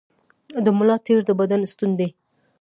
[0.65, 2.09] د ملا تیر د بدن ستون دی